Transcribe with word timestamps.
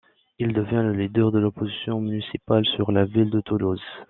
Il 0.39 0.51
devient 0.51 0.81
le 0.83 0.93
leader 0.93 1.31
de 1.31 1.37
l'opposition 1.37 2.01
municipale 2.01 2.65
sur 2.65 2.91
la 2.91 3.05
ville 3.05 3.29
de 3.29 3.39
Toulouse. 3.39 3.83